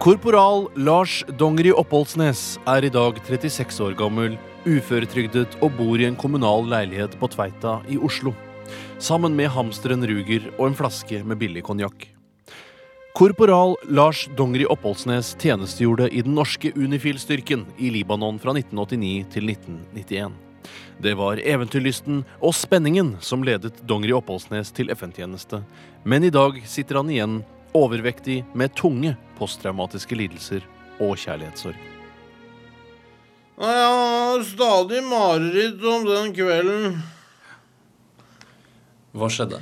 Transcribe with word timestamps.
Korporal 0.00 0.62
Lars 0.80 1.18
Dongeri 1.36 1.74
Oppholdsnes 1.76 2.54
er 2.72 2.86
i 2.86 2.90
dag 2.92 3.18
36 3.20 3.82
år 3.84 3.96
gammel, 3.98 4.38
uføretrygdet 4.64 5.58
og 5.60 5.74
bor 5.76 6.00
i 6.00 6.06
en 6.08 6.16
kommunal 6.16 6.64
leilighet 6.72 7.18
på 7.20 7.28
Tveita 7.28 7.74
i 7.84 7.98
Oslo. 8.00 8.32
Sammen 8.96 9.36
med 9.36 9.52
hamsteren 9.52 10.00
Ruger 10.08 10.46
og 10.54 10.70
en 10.70 10.78
flaske 10.78 11.20
med 11.20 11.36
billig 11.42 11.66
konjakk. 11.68 12.08
Korporal 13.12 13.76
Lars 13.92 14.24
Dongeri 14.40 14.64
Oppholdsnes 14.72 15.34
tjenestegjorde 15.36 16.08
i 16.08 16.24
den 16.24 16.32
norske 16.40 16.72
Unifil-styrken 16.72 17.68
i 17.76 17.92
Libanon 17.92 18.40
fra 18.40 18.56
1989 18.56 19.28
til 19.36 19.52
1991. 19.52 20.40
Det 21.04 21.12
var 21.20 21.44
eventyrlysten 21.44 22.24
og 22.40 22.56
spenningen 22.56 23.18
som 23.20 23.44
ledet 23.44 23.84
Dongeri 23.84 24.16
Oppholdsnes 24.16 24.72
til 24.72 24.96
FN-tjeneste, 24.96 25.60
men 26.08 26.24
i 26.24 26.32
dag 26.32 26.56
sitter 26.64 27.04
han 27.04 27.12
igjen 27.12 27.42
overvektig 27.76 28.42
med 28.54 28.74
tunge 28.78 29.14
posttraumatiske 29.38 30.18
lidelser 30.18 30.66
og 31.00 31.16
kjærlighetssorg. 31.20 31.78
Jeg 33.60 33.88
har 33.92 34.44
stadig 34.48 35.02
mareritt 35.04 35.82
om 35.84 36.06
den 36.08 36.32
kvelden. 36.36 36.96
Hva 39.12 39.28
skjedde? 39.32 39.60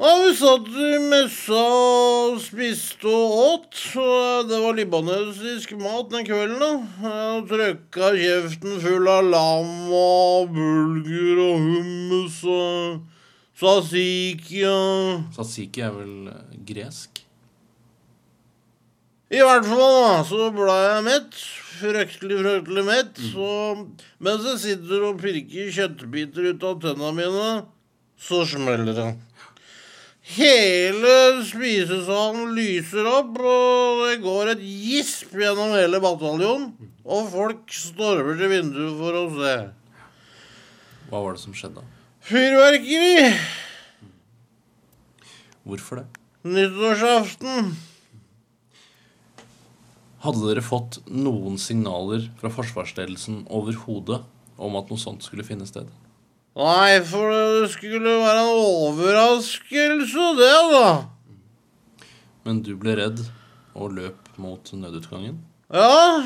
Ja, 0.00 0.10
vi 0.22 0.30
satt 0.32 0.68
i 0.80 0.90
messa 1.10 1.58
og 1.60 2.38
spiste 2.40 3.10
og 3.10 3.34
åt. 3.40 3.80
Det 4.48 4.60
var 4.62 4.78
libanesisk 4.78 5.74
mat 5.76 6.08
den 6.14 6.24
kvelden. 6.24 6.62
da. 6.62 6.70
Jeg 7.04 7.42
trøkka 7.50 8.12
kjeften 8.16 8.80
full 8.80 9.10
av 9.12 9.28
lam 9.28 9.92
og 9.92 10.54
bulgur 10.54 11.42
og 11.50 11.66
hummus 11.66 12.40
og 12.46 13.02
tzatziki 13.60 14.62
og 14.68 15.26
Tzatziki 15.34 15.82
er 15.84 15.92
vel 15.94 16.30
eh, 16.32 16.60
gresk? 16.70 17.20
I 19.30 19.42
hvert 19.46 19.66
fall 19.68 19.92
da, 19.94 20.14
så 20.26 20.48
ble 20.50 20.74
jeg 20.74 21.02
mett. 21.06 21.36
Fryktelig, 21.80 22.38
fryktelig 22.40 22.82
mett. 22.88 23.20
Så 23.30 23.50
mens 24.18 24.46
jeg 24.48 24.62
sitter 24.64 25.04
og 25.06 25.20
pirker 25.22 25.68
kjøttbiter 25.76 26.48
ut 26.50 26.66
av 26.66 26.80
tennene 26.82 27.12
mine, 27.14 27.50
så 28.18 28.40
smeller 28.48 28.90
det. 28.96 29.06
Hele 30.34 31.14
spisesalen 31.46 32.56
lyser 32.58 33.06
opp, 33.10 33.38
og 33.38 34.02
det 34.08 34.18
går 34.26 34.52
et 34.56 34.66
gisp 34.66 35.38
gjennom 35.38 35.76
hele 35.78 36.02
bataljonen. 36.02 36.72
Og 37.06 37.30
folk 37.30 37.70
stormer 37.74 38.34
til 38.38 38.50
vinduet 38.56 38.98
for 38.98 39.22
å 39.22 39.24
se. 39.38 39.56
Hva 41.06 41.22
var 41.22 41.38
det 41.38 41.44
som 41.46 41.54
skjedde? 41.54 41.86
Fyrverkeri! 42.20 43.32
Hvorfor 45.64 46.00
det? 46.02 46.06
Nyttårsaften. 46.44 47.72
Hadde 50.20 50.44
dere 50.44 50.62
fått 50.64 50.98
noen 51.08 51.56
signaler 51.60 52.26
fra 52.40 52.50
forsvarsledelsen 52.52 53.46
overhodet 53.48 54.20
om 54.60 54.76
at 54.76 54.92
noe 54.92 55.00
sånt 55.00 55.24
skulle 55.24 55.46
finne 55.46 55.68
sted? 55.68 55.88
Nei, 56.60 57.00
for 57.08 57.32
det 57.32 57.70
skulle 57.72 58.18
være 58.20 58.42
en 58.44 58.56
overraskelse, 58.58 60.26
det, 60.36 60.56
da. 60.74 62.08
Men 62.44 62.60
du 62.66 62.74
ble 62.80 62.98
redd 63.00 63.22
og 63.72 63.94
løp 63.96 64.28
mot 64.40 64.72
nødutgangen? 64.76 65.38
Ja, 65.70 66.18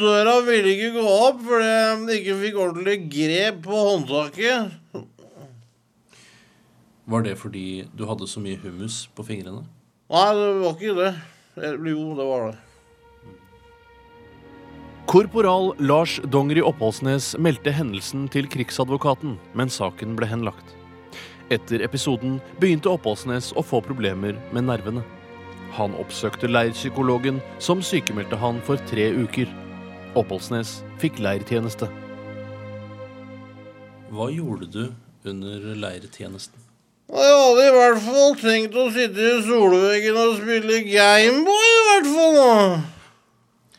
døra 0.00 0.38
ville 0.46 0.70
ikke 0.72 0.94
gå 0.94 1.02
opp 1.04 1.42
fordi 1.44 1.66
jeg 1.68 2.22
ikke 2.22 2.36
fikk 2.40 2.54
ordentlig 2.62 2.94
grep 3.12 3.58
på 3.66 3.80
håndtaket. 3.84 4.70
Var 7.08 7.26
det 7.26 7.34
fordi 7.40 7.66
du 7.96 8.06
hadde 8.08 8.28
så 8.28 8.40
mye 8.40 8.56
hummus 8.62 9.02
på 9.12 9.26
fingrene? 9.28 9.66
Nei, 10.08 10.30
det 10.38 10.48
var 10.62 10.72
ikke 10.72 10.96
det. 10.96 11.12
Jo, 11.90 12.06
det 12.16 12.26
var 12.30 12.46
det. 12.46 12.56
Korporal 15.08 15.74
Lars 15.80 16.16
Dongeri 16.32 16.64
Oppholdsnes 16.64 17.34
meldte 17.40 17.72
hendelsen 17.72 18.24
til 18.32 18.48
Krigsadvokaten, 18.48 19.36
men 19.56 19.68
saken 19.72 20.16
ble 20.16 20.28
henlagt. 20.28 20.74
Etter 21.52 21.84
episoden 21.84 22.40
begynte 22.60 22.92
Oppholdsnes 22.92 23.52
å 23.56 23.64
få 23.64 23.84
problemer 23.84 24.36
med 24.52 24.68
nervene. 24.68 25.04
Han 25.76 25.94
oppsøkte 26.00 26.48
leirpsykologen, 26.48 27.42
som 27.62 27.82
sykemeldte 27.84 28.38
han 28.40 28.62
for 28.66 28.80
tre 28.88 29.10
uker. 29.14 29.50
Oppholdsnes 30.18 30.78
fikk 31.02 31.20
leirtjeneste. 31.22 31.90
Hva 34.08 34.30
gjorde 34.32 34.70
du 34.72 34.84
under 35.28 35.68
leirtjenesten? 35.76 36.64
Jeg 37.08 37.36
hadde 37.40 37.64
i 37.64 37.72
hvert 37.72 38.02
fall 38.04 38.34
tenkt 38.40 38.74
å 38.76 38.88
sitte 38.92 39.24
i 39.24 39.40
solveggen 39.44 40.16
og 40.20 40.34
spille 40.40 40.82
Gameboy, 40.88 41.68
i 41.72 41.84
hvert 41.86 42.10
fall. 42.12 42.36
da. 42.36 43.78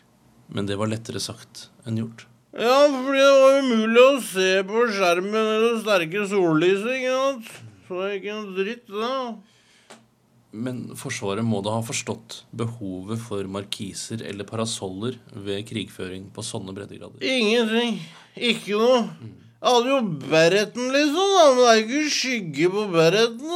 Men 0.49 0.69
det 0.69 0.79
var 0.79 0.89
lettere 0.89 1.21
sagt 1.21 1.67
enn 1.85 1.99
gjort. 2.01 2.25
Ja, 2.57 2.87
fordi 2.89 3.21
det 3.21 3.41
var 3.43 3.59
umulig 3.61 4.01
å 4.01 4.21
se 4.25 4.47
på 4.65 4.87
skjermen 4.95 5.35
eller 5.37 5.67
det 5.67 5.83
sterke 5.83 6.25
sollyset, 6.31 6.89
ikke 6.95 7.17
sant. 7.19 7.51
Så 7.85 7.99
det 8.01 8.09
gikk 8.15 8.23
ikke 8.23 8.37
en 8.37 8.49
dritt, 8.57 8.89
det. 8.89 9.13
Men 10.51 10.79
Forsvaret 10.97 11.45
må 11.45 11.59
da 11.61 11.75
ha 11.77 11.81
forstått 11.85 12.39
behovet 12.57 13.19
for 13.21 13.43
markiser 13.45 14.23
eller 14.25 14.47
parasoller 14.49 15.19
ved 15.45 15.67
krigføring 15.69 16.31
på 16.33 16.41
sånne 16.41 16.73
breddegrader? 16.73 17.21
Ingenting. 17.21 17.99
Ikke 18.35 18.79
noe. 18.79 19.03
Jeg 19.59 19.73
hadde 19.75 19.91
jo 19.91 19.99
Bereten, 20.31 20.87
liksom, 20.95 21.33
da, 21.35 21.43
men 21.51 21.59
det 21.59 21.69
er 21.69 21.81
ikke 21.83 22.13
skygge 22.15 22.69
på 22.73 22.85
Bereten. 22.93 23.53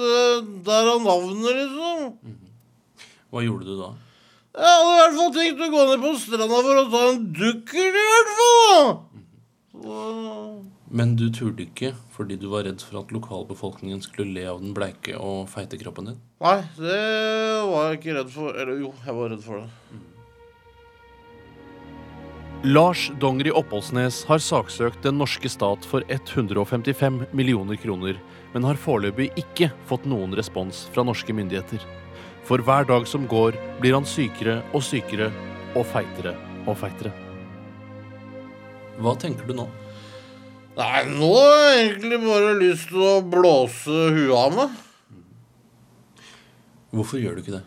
Det- 0.00 0.64
Der 0.68 0.90
er 0.92 0.98
navnet, 1.02 1.56
liksom. 1.56 2.14
Hva 3.32 3.42
gjorde 3.42 3.64
du 3.66 3.74
da? 3.80 3.90
Jeg 4.54 4.66
hadde 4.66 4.90
i 4.90 4.98
hvert 5.00 5.16
fall 5.18 5.32
tenkt 5.34 5.60
å 5.66 5.70
gå 5.74 5.82
ned 5.88 6.00
på 6.04 6.14
stranda 6.18 6.62
for 6.62 6.76
å 6.82 6.90
ta 6.90 7.02
en 7.10 7.32
dukkert, 7.32 7.98
i 8.04 8.08
hvert 8.10 8.32
fall. 8.38 8.74
da. 8.76 9.06
Så, 9.80 10.62
Men 10.90 11.12
du 11.14 11.28
turte 11.30 11.62
ikke 11.68 11.92
fordi 12.10 12.34
du 12.40 12.48
var 12.50 12.64
redd 12.66 12.82
for 12.82 12.98
at 13.04 13.12
lokalbefolkningen 13.14 14.00
skulle 14.02 14.34
le 14.34 14.46
av 14.50 14.58
den 14.58 14.72
bleike 14.74 15.14
og 15.14 15.46
feite 15.52 15.78
kroppen 15.78 16.10
din? 16.10 16.22
nei, 16.42 16.56
det 16.74 17.02
var 17.70 17.90
jeg 17.90 18.00
ikke 18.00 18.14
redd 18.16 18.30
for. 18.34 18.56
Eller 18.58 18.80
jo, 18.82 18.90
jeg 19.06 19.14
var 19.14 19.30
redd 19.30 19.44
for 19.44 19.62
det. 19.62 19.68
Lars 22.66 23.06
Dongeri 23.22 23.52
Oppholdsnes 23.56 24.18
har 24.28 24.42
saksøkt 24.44 25.06
den 25.06 25.16
norske 25.16 25.48
stat 25.48 25.86
for 25.88 26.04
155 26.12 27.22
millioner 27.32 27.78
kroner, 27.80 28.18
men 28.52 28.66
har 28.66 28.76
foreløpig 28.76 29.30
ikke 29.40 29.70
fått 29.88 30.04
noen 30.10 30.34
respons 30.36 30.82
fra 30.92 31.06
norske 31.06 31.32
myndigheter. 31.32 31.80
For 32.44 32.60
hver 32.66 32.84
dag 32.90 33.06
som 33.08 33.24
går, 33.30 33.56
blir 33.80 33.94
han 33.96 34.04
sykere 34.04 34.58
og 34.74 34.84
sykere 34.84 35.30
og 35.78 35.86
feitere 35.88 36.34
og 36.66 36.74
feitere. 36.82 37.14
Hva 39.00 39.14
tenker 39.16 39.48
du 39.48 39.54
nå? 39.56 39.70
Nei, 40.78 41.00
nå 41.10 41.28
har 41.34 41.56
jeg 41.66 41.80
egentlig 41.88 42.18
bare 42.22 42.52
lyst 42.60 42.88
til 42.92 43.02
å 43.02 43.14
blåse 43.26 43.90
huet 44.14 44.36
av 44.38 44.54
meg. 44.54 44.78
Hvorfor 46.94 47.22
gjør 47.22 47.36
du 47.38 47.42
ikke 47.42 47.56
det? 47.58 47.64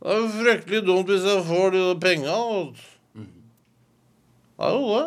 Det 0.00 0.12
er 0.12 0.20
jo 0.22 0.28
fryktelig 0.38 0.82
dumt 0.86 1.10
hvis 1.10 1.26
jeg 1.28 1.42
får 1.48 1.74
de 1.74 1.82
penga. 2.02 2.36
Det 3.14 4.68
er 4.68 4.76
jo 4.76 4.86
det. 4.94 5.06